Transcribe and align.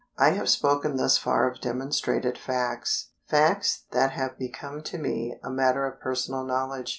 I 0.17 0.31
have 0.31 0.49
spoken 0.49 0.97
thus 0.97 1.19
far 1.19 1.47
of 1.47 1.61
demonstrated 1.61 2.35
facts 2.35 3.11
facts 3.27 3.83
that 3.91 4.13
have 4.13 4.35
become 4.39 4.81
to 4.81 4.97
me 4.97 5.37
a 5.43 5.51
matter 5.51 5.85
of 5.85 5.99
personal 6.01 6.43
knowledge. 6.43 6.89